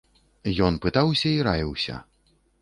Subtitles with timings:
[0.67, 1.99] Ён пытаўся і раіўся.